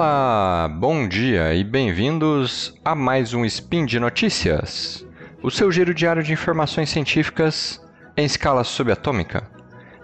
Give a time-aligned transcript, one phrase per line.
[0.00, 5.04] Olá, bom dia e bem-vindos a mais um Spin de Notícias,
[5.42, 7.84] o seu giro diário de informações científicas
[8.16, 9.50] em escala subatômica.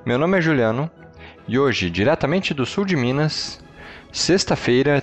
[0.05, 0.91] Meu nome é Juliano
[1.47, 3.65] e hoje, diretamente do sul de Minas,
[4.11, 5.01] sexta-feira,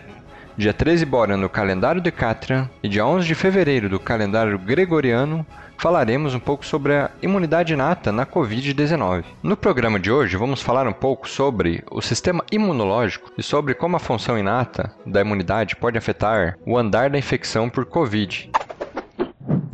[0.62, 5.44] dia 13 Bora no calendário de Catran e dia 11 de fevereiro do calendário gregoriano,
[5.76, 9.24] falaremos um pouco sobre a imunidade inata na Covid-19.
[9.42, 13.96] No programa de hoje, vamos falar um pouco sobre o sistema imunológico e sobre como
[13.96, 18.52] a função inata da imunidade pode afetar o andar da infecção por Covid.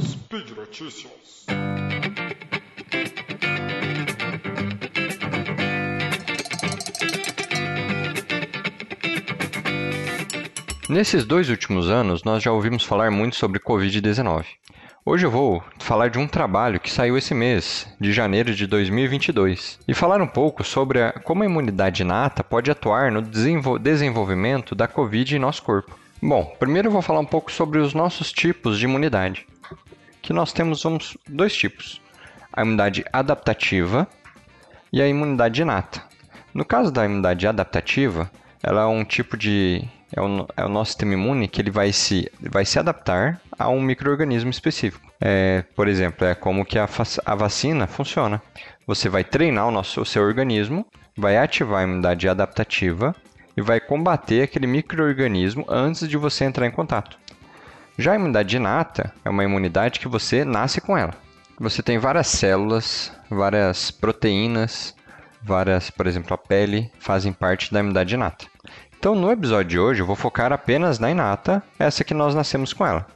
[0.01, 1.45] Speed Notícias.
[10.89, 14.45] Nesses dois últimos anos, nós já ouvimos falar muito sobre Covid-19.
[15.05, 19.79] Hoje eu vou falar de um trabalho que saiu esse mês, de janeiro de 2022,
[19.85, 24.87] e falar um pouco sobre a, como a imunidade inata pode atuar no desenvolvimento da
[24.87, 25.99] Covid em nosso corpo.
[26.21, 29.45] Bom, primeiro eu vou falar um pouco sobre os nossos tipos de imunidade,
[30.21, 32.01] que nós temos vamos, dois tipos:
[32.53, 34.07] a imunidade adaptativa
[34.93, 36.01] e a imunidade inata.
[36.53, 40.91] No caso da imunidade adaptativa, ela é um tipo de é o, é o nosso
[40.91, 45.05] sistema imune que ele vai se, vai se adaptar a um microorganismo específico.
[45.19, 46.87] É, por exemplo, é como que a,
[47.25, 48.41] a vacina funciona.
[48.85, 53.15] Você vai treinar o, nosso, o seu organismo, vai ativar a imunidade adaptativa
[53.55, 57.17] e vai combater aquele microorganismo antes de você entrar em contato.
[57.97, 61.13] Já a imunidade inata é uma imunidade que você nasce com ela.
[61.59, 64.95] Você tem várias células, várias proteínas,
[65.47, 68.45] várias, por exemplo, a pele, fazem parte da imunidade inata.
[68.99, 72.73] Então, no episódio de hoje, eu vou focar apenas na inata, essa que nós nascemos
[72.73, 73.07] com ela.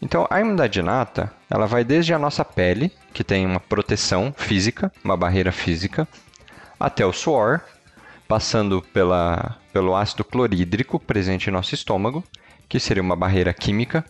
[0.00, 4.92] Então, a imunidade inata, ela vai desde a nossa pele, que tem uma proteção física,
[5.02, 6.06] uma barreira física,
[6.78, 7.60] até o suor,
[8.28, 12.22] passando pela, pelo ácido clorídrico presente em nosso estômago,
[12.68, 14.04] que seria uma barreira química,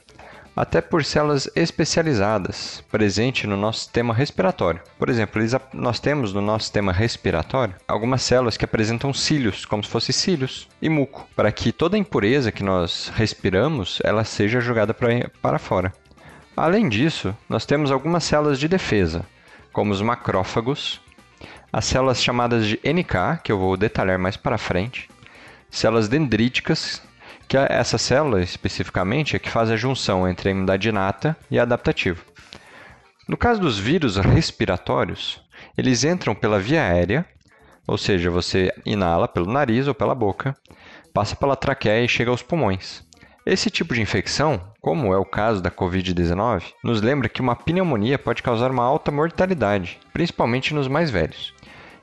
[0.55, 4.81] até por células especializadas presentes no nosso sistema respiratório.
[4.99, 5.43] Por exemplo,
[5.73, 10.69] nós temos no nosso sistema respiratório algumas células que apresentam cílios, como se fossem cílios
[10.81, 14.95] e muco, para que toda impureza que nós respiramos ela seja jogada
[15.41, 15.93] para fora.
[16.57, 19.25] Além disso, nós temos algumas células de defesa,
[19.73, 21.01] como os macrófagos,
[21.73, 25.09] as células chamadas de NK, que eu vou detalhar mais para frente,
[25.71, 27.03] células dendríticas,
[27.53, 31.63] que essa célula especificamente é que faz a junção entre a imunidade inata e a
[31.65, 32.19] adaptativa.
[33.29, 35.39] No caso dos vírus respiratórios,
[35.77, 37.27] eles entram pela via aérea,
[37.87, 40.57] ou seja, você inala pelo nariz ou pela boca,
[41.13, 43.05] passa pela traqueia e chega aos pulmões.
[43.45, 48.19] Esse tipo de infecção, como é o caso da Covid-19, nos lembra que uma pneumonia
[48.19, 51.53] pode causar uma alta mortalidade, principalmente nos mais velhos.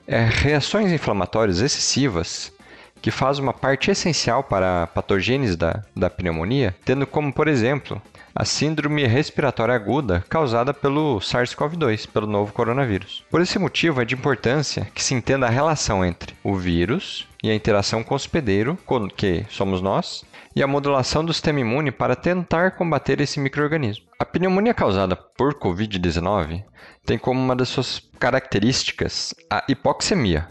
[0.06, 2.52] É, reações inflamatórias excessivas
[3.00, 8.00] que faz uma parte essencial para a patogênese da, da pneumonia, tendo como, por exemplo,
[8.34, 13.24] a síndrome respiratória aguda causada pelo SARS-CoV-2, pelo novo coronavírus.
[13.30, 17.50] Por esse motivo, é de importância que se entenda a relação entre o vírus e
[17.50, 18.78] a interação com o hospedeiro,
[19.16, 20.24] que somos nós,
[20.54, 24.06] e a modulação do sistema imune para tentar combater esse microorganismo.
[24.18, 26.62] A pneumonia causada por Covid-19
[27.04, 30.48] tem como uma das suas características a hipoxemia,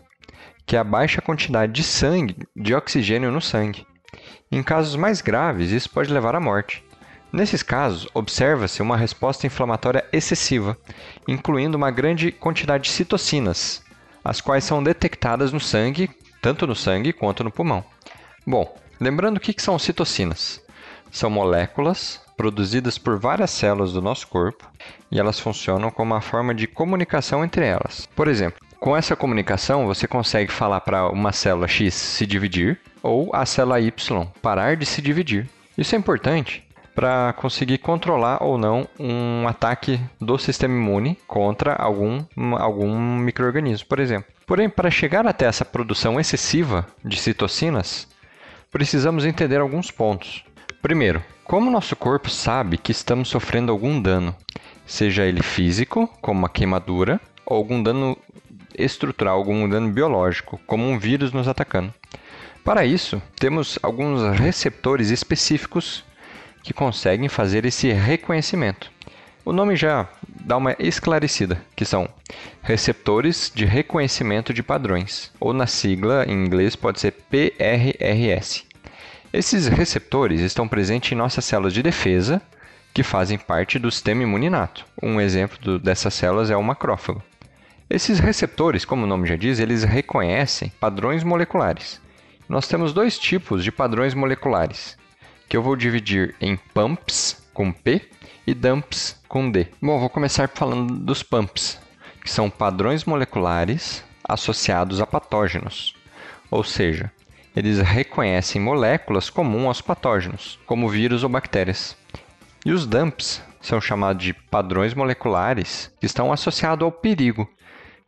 [0.69, 3.87] que é a baixa quantidade de sangue, de oxigênio no sangue.
[4.51, 6.85] Em casos mais graves, isso pode levar à morte.
[7.33, 10.77] Nesses casos, observa-se uma resposta inflamatória excessiva,
[11.27, 13.83] incluindo uma grande quantidade de citocinas,
[14.23, 16.07] as quais são detectadas no sangue,
[16.39, 17.83] tanto no sangue quanto no pulmão.
[18.45, 20.63] Bom, lembrando o que são citocinas?
[21.09, 24.69] São moléculas produzidas por várias células do nosso corpo
[25.09, 28.07] e elas funcionam como uma forma de comunicação entre elas.
[28.15, 33.29] Por exemplo, com essa comunicação, você consegue falar para uma célula X se dividir ou
[33.35, 35.49] a célula Y parar de se dividir.
[35.77, 36.63] Isso é importante
[36.95, 42.25] para conseguir controlar ou não um ataque do sistema imune contra algum,
[42.57, 44.31] algum microorganismo, por exemplo.
[44.45, 48.07] Porém, para chegar até essa produção excessiva de citocinas,
[48.71, 50.43] precisamos entender alguns pontos.
[50.81, 54.35] Primeiro, como nosso corpo sabe que estamos sofrendo algum dano,
[54.85, 58.17] seja ele físico, como uma queimadura, ou algum dano
[58.83, 61.93] estrutural, algum dano biológico, como um vírus nos atacando.
[62.63, 66.03] Para isso, temos alguns receptores específicos
[66.63, 68.91] que conseguem fazer esse reconhecimento.
[69.45, 72.07] O nome já dá uma esclarecida, que são
[72.61, 78.65] receptores de reconhecimento de padrões, ou na sigla em inglês pode ser PRRS.
[79.31, 82.41] Esses receptores estão presentes em nossas células de defesa,
[82.93, 84.85] que fazem parte do sistema imuninato.
[85.01, 87.23] Um exemplo dessas células é o macrófago.
[87.89, 91.99] Esses receptores, como o nome já diz, eles reconhecem padrões moleculares
[92.49, 94.97] nós temos dois tipos de padrões moleculares,
[95.47, 98.01] que eu vou dividir em pumps com P
[98.47, 99.67] e dumps com D.
[99.79, 101.79] Bom, vou começar falando dos pumps,
[102.23, 105.93] que são padrões moleculares associados a patógenos,
[106.49, 107.11] ou seja,
[107.55, 111.95] eles reconhecem moléculas comuns aos patógenos, como vírus ou bactérias.
[112.65, 117.47] E os dumps são chamados de padrões moleculares que estão associados ao perigo,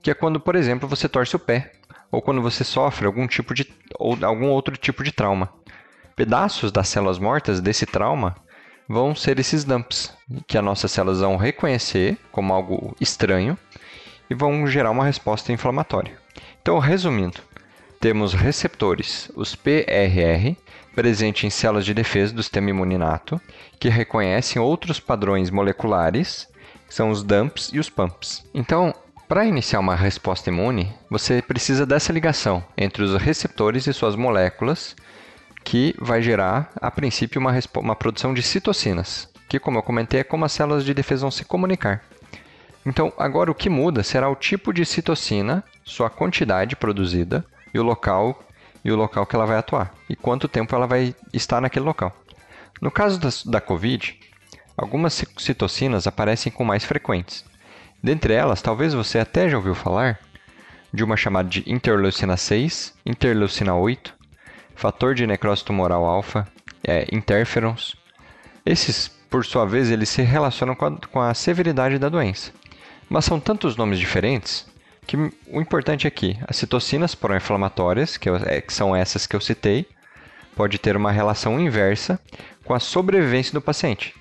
[0.02, 1.72] que é quando, por exemplo, você torce o pé
[2.12, 3.68] ou quando você sofre algum tipo de
[3.98, 5.50] ou algum outro tipo de trauma.
[6.16, 8.36] Pedaços das células mortas desse trauma
[8.88, 10.14] vão ser esses dumps,
[10.46, 13.58] que as nossas células vão reconhecer como algo estranho
[14.30, 16.14] e vão gerar uma resposta inflamatória.
[16.62, 17.40] Então, resumindo,
[18.00, 20.56] temos receptores, os PRR,
[20.94, 23.40] presentes em células de defesa do sistema imuninato,
[23.80, 26.48] que reconhecem outros padrões moleculares,
[26.88, 28.44] que são os dumps e os pumps.
[28.54, 28.94] Então,
[29.32, 34.94] para iniciar uma resposta imune, você precisa dessa ligação entre os receptores e suas moléculas,
[35.64, 40.24] que vai gerar, a princípio, uma, uma produção de citocinas, que, como eu comentei, é
[40.26, 42.04] como as células de defesa vão se comunicar.
[42.86, 47.84] Então, agora o que muda será o tipo de citocina, sua quantidade produzida e o
[47.84, 48.38] local
[48.84, 52.14] e o local que ela vai atuar e quanto tempo ela vai estar naquele local.
[52.82, 54.20] No caso da, da COVID,
[54.76, 57.50] algumas citocinas aparecem com mais frequentes.
[58.04, 60.20] Dentre elas, talvez você até já ouviu falar
[60.94, 64.14] de uma chamada de interleucina 6, interleucina 8,
[64.76, 66.48] fator de necrose tumoral alfa,
[66.84, 67.96] é, interferons.
[68.66, 72.52] Esses, por sua vez, eles se relacionam com a, com a severidade da doença.
[73.08, 74.66] Mas são tantos nomes diferentes
[75.06, 79.86] que o importante aqui, as citocinas pró-inflamatórias, que, é, que são essas que eu citei,
[80.56, 82.20] pode ter uma relação inversa
[82.64, 84.16] com a sobrevivência do paciente.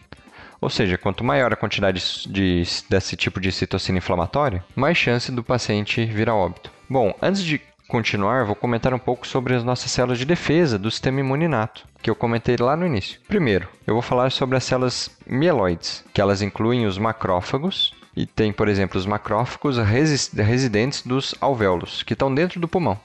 [0.61, 5.43] Ou seja, quanto maior a quantidade de, desse tipo de citocina inflamatória, mais chance do
[5.43, 6.71] paciente vir a óbito.
[6.89, 10.91] Bom, antes de continuar, vou comentar um pouco sobre as nossas células de defesa do
[10.91, 13.21] sistema imuninato, que eu comentei lá no início.
[13.27, 18.53] Primeiro, eu vou falar sobre as células mieloides, que elas incluem os macrófagos e tem,
[18.53, 22.99] por exemplo, os macrófagos residentes dos alvéolos, que estão dentro do pulmão.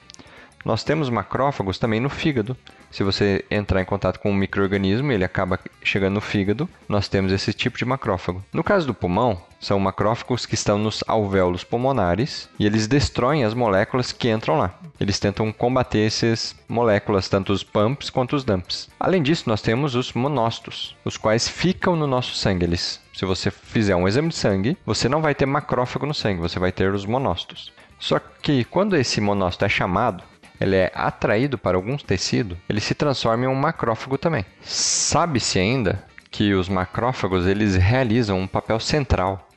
[0.65, 2.57] Nós temos macrófagos também no fígado.
[2.95, 7.33] Se você entrar em contato com um microorganismo, ele acaba chegando no fígado, nós temos
[7.33, 8.41] esse tipo de macrófago.
[8.53, 13.53] No caso do pulmão, são macrófagos que estão nos alvéolos pulmonares e eles destroem as
[13.53, 14.79] moléculas que entram lá.
[14.97, 18.89] Eles tentam combater essas moléculas, tanto os pumps quanto os dumps.
[18.97, 22.63] Além disso, nós temos os monócitos, os quais ficam no nosso sangue.
[22.63, 26.39] Eles, se você fizer um exame de sangue, você não vai ter macrófago no sangue,
[26.39, 27.73] você vai ter os monócitos.
[27.99, 30.23] Só que quando esse monócito é chamado,
[30.59, 34.45] ele é atraído para algum tecido, ele se transforma em um macrófago também.
[34.61, 39.47] Sabe-se ainda que os macrófagos eles realizam um papel central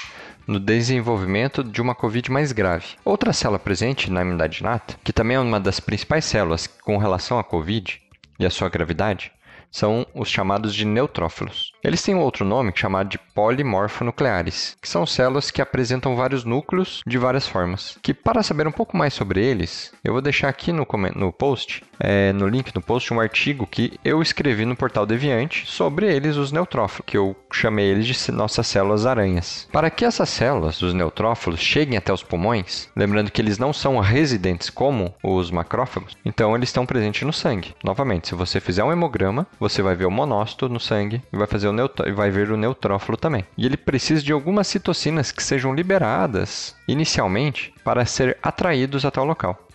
[0.47, 2.87] no desenvolvimento de uma COVID mais grave.
[3.05, 7.39] Outra célula presente na imunidade inata, que também é uma das principais células com relação
[7.39, 8.00] à COVID
[8.39, 9.31] e à sua gravidade,
[9.70, 11.73] são os chamados de neutrófilos.
[11.82, 17.19] Eles têm outro nome chamado de polimorfonucleares, que são células que apresentam vários núcleos de
[17.19, 17.99] várias formas.
[18.03, 21.85] Que para saber um pouco mais sobre eles, eu vou deixar aqui no, no post,
[22.00, 26.37] é, no link no post, um artigo que eu escrevi no portal Deviante sobre eles,
[26.37, 29.69] os neutrófilos, que eu chamei eles de nossas células aranhas.
[29.73, 33.99] Para que essas células, os neutrófilos, cheguem até os pulmões, lembrando que eles não são
[33.99, 37.75] residentes como os macrófagos, então eles estão presentes no sangue.
[37.83, 41.47] Novamente, se você fizer um hemograma, você vai ver o monócito no sangue e vai,
[41.47, 43.45] fazer o e vai ver o neutrófilo também.
[43.57, 49.25] E ele precisa de algumas citocinas que sejam liberadas inicialmente para ser atraídos até o
[49.25, 49.69] local.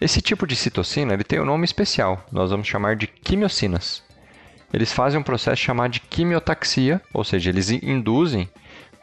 [0.00, 4.02] Esse tipo de citocina ele tem um nome especial, nós vamos chamar de quimiocinas.
[4.72, 8.48] Eles fazem um processo chamado de quimiotaxia, ou seja, eles induzem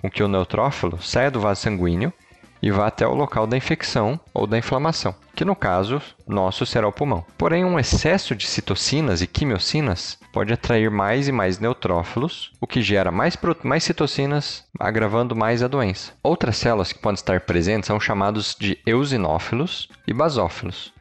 [0.01, 2.13] com que o neutrófilo saia do vaso sanguíneo
[2.61, 6.87] e vá até o local da infecção ou da inflamação, que no caso nosso será
[6.87, 7.25] o pulmão.
[7.37, 12.81] Porém, um excesso de citocinas e quimiocinas pode atrair mais e mais neutrófilos, o que
[12.81, 16.13] gera mais, mais citocinas, agravando mais a doença.
[16.23, 20.93] Outras células que podem estar presentes são chamados de eosinófilos e basófilos,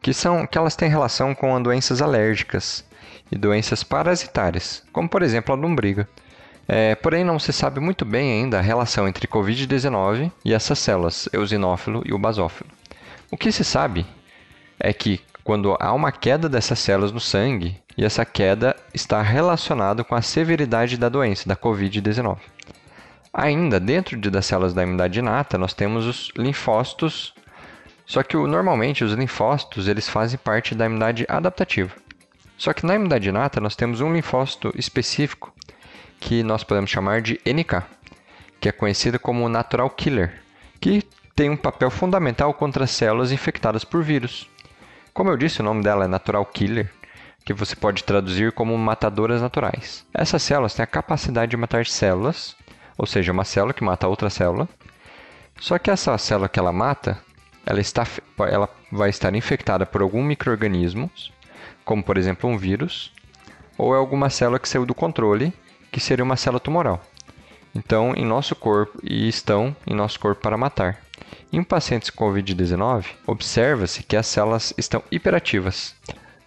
[0.00, 2.84] que são que elas têm relação com doenças alérgicas
[3.30, 6.08] e doenças parasitárias, como por exemplo a lombriga.
[6.68, 11.28] É, porém, não se sabe muito bem ainda a relação entre Covid-19 e essas células,
[11.32, 12.70] eosinófilo e o basófilo.
[13.30, 14.04] O que se sabe
[14.78, 20.02] é que quando há uma queda dessas células no sangue, e essa queda está relacionada
[20.02, 22.38] com a severidade da doença, da Covid-19.
[23.32, 27.32] Ainda dentro de, das células da imunidade inata, nós temos os linfócitos,
[28.04, 31.92] só que normalmente os linfócitos eles fazem parte da imunidade adaptativa.
[32.58, 35.52] Só que na imunidade inata nós temos um linfócito específico
[36.20, 37.82] que nós podemos chamar de NK,
[38.60, 40.42] que é conhecido como natural killer,
[40.80, 41.02] que
[41.34, 44.48] tem um papel fundamental contra células infectadas por vírus.
[45.12, 46.90] Como eu disse, o nome dela é Natural Killer,
[47.44, 50.04] que você pode traduzir como matadoras naturais.
[50.12, 52.56] Essas células têm a capacidade de matar células,
[52.98, 54.68] ou seja, uma célula que mata outra célula.
[55.58, 57.18] Só que essa célula que ela mata,
[57.64, 58.06] ela, está,
[58.50, 61.10] ela vai estar infectada por algum microorganismo,
[61.84, 63.12] como por exemplo um vírus,
[63.78, 65.52] ou é alguma célula que saiu do controle,
[65.96, 67.00] que seria uma célula tumoral.
[67.74, 70.98] Então, em nosso corpo e estão em nosso corpo para matar.
[71.50, 75.94] Em pacientes com Covid-19, observa-se que as células estão hiperativas.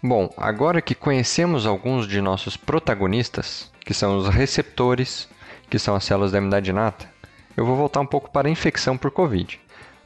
[0.04, 5.28] Bom, agora que conhecemos alguns de nossos protagonistas, que são os receptores,
[5.68, 7.12] que são as células da imunidade inata,
[7.58, 9.60] eu vou voltar um pouco para a infecção por Covid.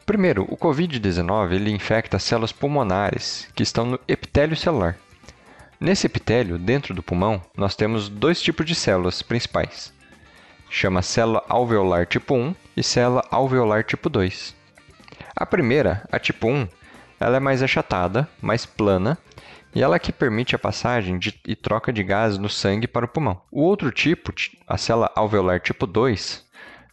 [0.05, 4.97] Primeiro, o Covid-19 ele infecta células pulmonares que estão no epitélio celular.
[5.83, 9.93] Nesse epitélio, dentro do pulmão, nós temos dois tipos de células principais.
[10.69, 14.55] Chama célula alveolar tipo 1 e célula alveolar tipo 2.
[15.35, 16.69] A primeira, a tipo 1,
[17.19, 19.17] ela é mais achatada, mais plana,
[19.75, 23.03] e ela é que permite a passagem de, e troca de gases no sangue para
[23.03, 23.41] o pulmão.
[23.51, 24.33] O outro tipo,
[24.65, 26.45] a célula alveolar tipo 2,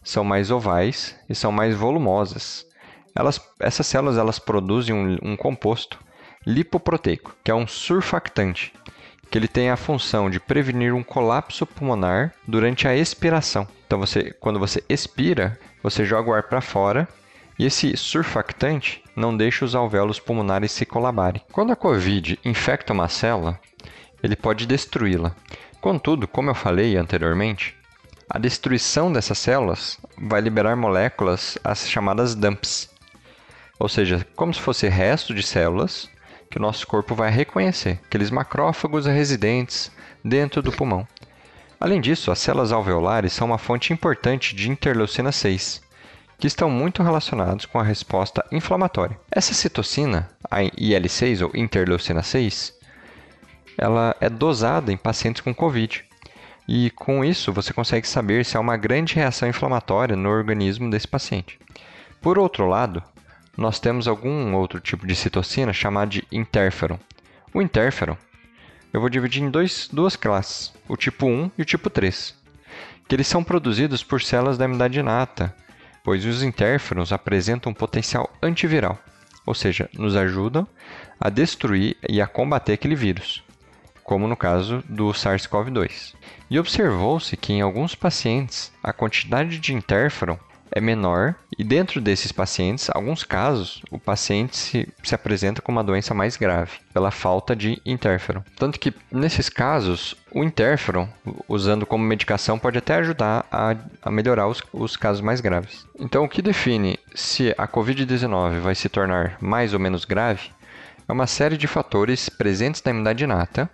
[0.03, 2.67] são mais ovais e são mais volumosas.
[3.15, 5.97] Elas, essas células elas produzem um, um composto
[6.45, 8.73] lipoproteico, que é um surfactante,
[9.29, 13.67] que ele tem a função de prevenir um colapso pulmonar durante a expiração.
[13.85, 17.07] Então, você, quando você expira, você joga o ar para fora
[17.57, 21.41] e esse surfactante não deixa os alvéolos pulmonares se colabarem.
[21.51, 23.59] Quando a COVID infecta uma célula,
[24.23, 25.35] ele pode destruí-la.
[25.79, 27.75] Contudo, como eu falei anteriormente,
[28.29, 32.89] a destruição dessas células vai liberar moléculas, as chamadas DUMPs,
[33.77, 36.09] ou seja, como se fosse resto de células
[36.51, 39.89] que o nosso corpo vai reconhecer, aqueles macrófagos residentes
[40.23, 41.07] dentro do pulmão.
[41.79, 45.81] Além disso, as células alveolares são uma fonte importante de interleucina 6,
[46.37, 49.17] que estão muito relacionados com a resposta inflamatória.
[49.31, 52.77] Essa citocina, a IL-6 ou interleucina 6,
[53.77, 56.03] ela é dosada em pacientes com COVID.
[56.67, 61.07] E com isso você consegue saber se há uma grande reação inflamatória no organismo desse
[61.07, 61.57] paciente.
[62.21, 63.01] Por outro lado,
[63.57, 66.97] nós temos algum outro tipo de citocina chamado de interferon.
[67.53, 68.15] O interferon
[68.93, 72.35] eu vou dividir em dois, duas classes, o tipo 1 e o tipo 3,
[73.07, 75.55] que eles são produzidos por células da imunidade inata,
[76.03, 78.99] pois os interferons apresentam um potencial antiviral,
[79.45, 80.67] ou seja, nos ajudam
[81.17, 83.41] a destruir e a combater aquele vírus,
[84.03, 86.13] como no caso do SARS-CoV-2.
[86.49, 90.37] E observou-se que em alguns pacientes a quantidade de interferon
[90.71, 95.83] é menor e dentro desses pacientes, alguns casos, o paciente se, se apresenta com uma
[95.83, 98.41] doença mais grave pela falta de interferon.
[98.57, 101.07] Tanto que nesses casos, o interferon,
[101.47, 105.85] usando como medicação, pode até ajudar a, a melhorar os, os casos mais graves.
[105.99, 110.49] Então, o que define se a COVID-19 vai se tornar mais ou menos grave
[111.07, 113.69] é uma série de fatores presentes na imunidade inata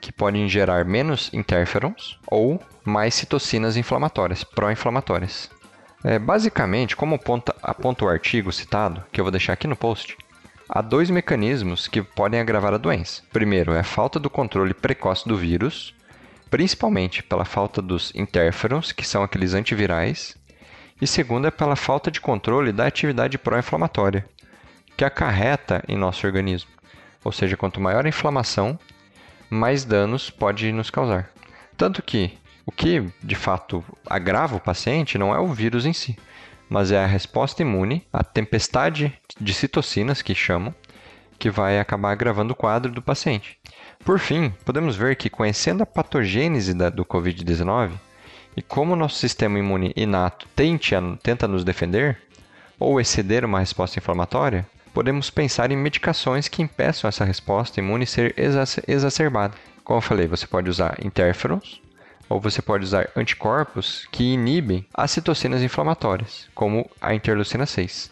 [0.00, 5.48] que podem gerar menos interferons ou mais citocinas inflamatórias, pró-inflamatórias.
[6.02, 10.16] É, basicamente, como aponta, aponta o artigo citado, que eu vou deixar aqui no post,
[10.68, 13.22] há dois mecanismos que podem agravar a doença.
[13.30, 15.94] Primeiro é a falta do controle precoce do vírus,
[16.48, 20.36] principalmente pela falta dos interferons, que são aqueles antivirais,
[21.00, 24.26] e segundo é pela falta de controle da atividade pró-inflamatória,
[24.96, 26.70] que acarreta em nosso organismo.
[27.22, 28.78] Ou seja, quanto maior a inflamação,
[29.50, 31.30] mais danos pode nos causar.
[31.76, 32.38] Tanto que
[32.70, 36.16] o que, de fato, agrava o paciente não é o vírus em si,
[36.68, 40.72] mas é a resposta imune, a tempestade de citocinas, que chamam,
[41.36, 43.58] que vai acabar agravando o quadro do paciente.
[44.04, 47.90] Por fim, podemos ver que conhecendo a patogênese da, do Covid-19
[48.56, 52.18] e como o nosso sistema imune inato tente tenta nos defender,
[52.78, 58.32] ou exceder uma resposta inflamatória, podemos pensar em medicações que impeçam essa resposta imune ser
[58.86, 59.56] exacerbada.
[59.82, 61.80] Como eu falei, você pode usar interferons,
[62.30, 68.10] ou você pode usar anticorpos que inibem as citocinas inflamatórias, como a interleucina 6.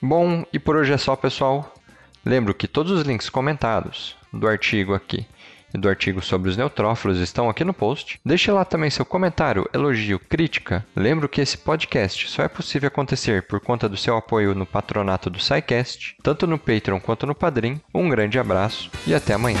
[0.00, 1.74] Bom, e por hoje é só, pessoal.
[2.24, 5.26] Lembro que todos os links comentados do artigo aqui
[5.74, 8.20] e do artigo sobre os neutrófilos estão aqui no post.
[8.24, 10.84] Deixe lá também seu comentário, elogio, crítica.
[10.94, 15.28] Lembro que esse podcast só é possível acontecer por conta do seu apoio no patronato
[15.28, 17.80] do SciCast, tanto no Patreon quanto no Padrim.
[17.92, 19.60] Um grande abraço e até amanhã.